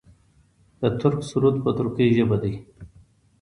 [0.79, 2.53] د ترک سرود په ترکۍ ژبه دی.